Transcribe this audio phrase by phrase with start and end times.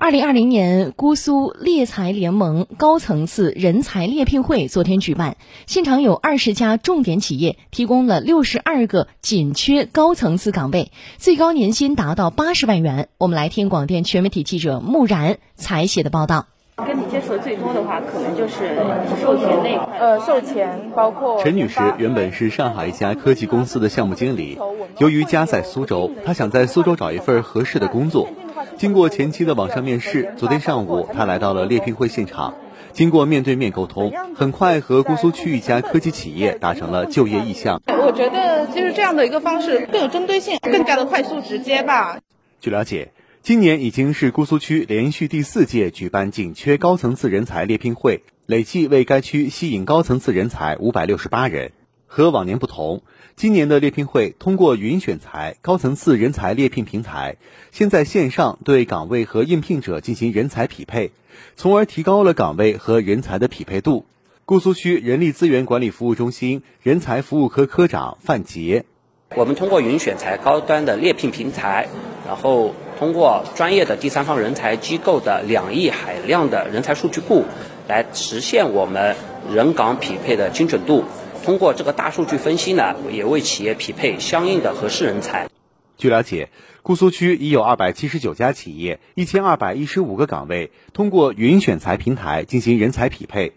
[0.00, 5.36] 二零二零年姑苏猎才联盟高层次人才猎聘会昨天举办，
[5.66, 13.08] 现场有二十家重点企业提供了六十二个紧缺高层次岗位，最高年薪达到八十万元。
[13.18, 16.46] 我们来听广电全媒体记者木然采写的报道。
[16.86, 18.76] 跟你接触的最多的话，可能就是
[19.20, 19.98] 售前那一块。
[19.98, 24.58] 呃，售前包括陈女士原本是上海一家科技公司的项目经理，
[24.98, 28.28] 由于家在苏州，她想在苏州找一份合适的工作。
[28.76, 32.54] 经过前期的网上面试，昨天上午她来到了猎聘会现场。
[32.92, 37.82] 经过面对面沟通，很快和姑苏区一家科技企业达成了就业意向。
[37.86, 42.18] 我觉得就是这样的一个方式更有针对性，更加的快速直接吧。
[42.60, 43.10] 据了解。
[43.48, 51.72] 今年已经是姑苏区连续第四届举办紧缺高层次人才猎聘会，累计为该区吸引高层次人才五百六十八人。
[52.06, 53.02] 和往年不同，
[53.36, 57.38] 今年的猎聘会通过云选才高层次人才猎聘平台，
[57.72, 61.12] 先在线上对岗位和应聘者进行人才匹配，
[61.56, 64.04] 从而提高了岗位和人才的匹配度。
[64.44, 68.84] 姑苏区人力资源管理服务中心人才服务科科长范杰：
[69.34, 71.88] 我们通过云选才高端的猎聘平台，
[72.26, 72.74] 然后。
[72.98, 77.44] 通过专业的第三方人才机构的两亿海量的人才数据库，
[77.86, 79.14] 来实现我们
[79.48, 81.04] 人岗匹配的精准度。
[81.44, 85.48] 通过这个大数据分析呢，也为企业匹配相应的合适人才。
[85.96, 86.50] 据了解，
[86.82, 93.52] 姑苏区已有二百七十九家企业，一千二百一十五个岗位通过云选才平台进行人才匹配，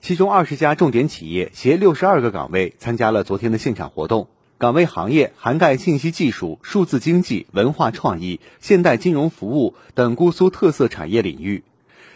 [0.00, 4.28] 其中二十家重点企业携六十二个岗位参加了昨天的现场活动。
[4.56, 11.64] 岗位行业涵盖信息技术、数字经济、文化创意、现代金融服务等姑苏特色产业领域。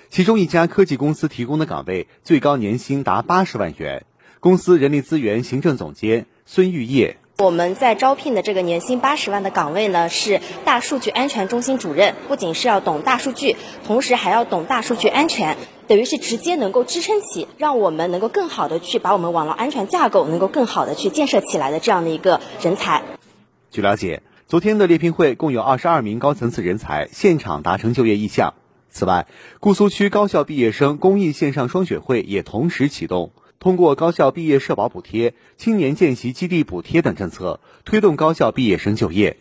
[0.09, 4.05] 其中一家科技公司提供的岗位最高年薪达八十万元。
[4.41, 12.17] 公司人力资源行政总监孙玉叶：我们在招聘的这个年薪八十万的岗位呢，是大数据安全中心主任。
[12.27, 13.55] 不仅是要懂大数据，
[13.87, 15.57] 同时还要懂大数据安全。
[15.87, 23.05] 等于是直接能够支撑起，让我们能够更好的去把我们网络安全架构能够更好的去建设起来的这样的一个人才。
[23.71, 28.55] 据了解，昨天的猎聘会共有二十二名高层次人才现场达成就业意向。
[28.91, 29.29] 此外，
[29.61, 39.37] 姑苏区高校毕业生公益线上双选会也同时启动，通过高校毕业社保补贴、青年见习基地补贴等政策，推动高校毕业生就业。